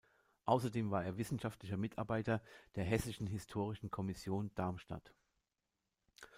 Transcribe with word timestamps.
Außerdem 0.45 0.89
war 0.89 1.05
er 1.05 1.19
wissenschaftlicher 1.19 1.77
Mitarbeiter 1.77 2.41
der 2.73 2.83
Hessischen 2.85 3.27
Historischen 3.27 3.91
Kommission 3.91 4.49
Darmstadt. 4.55 5.13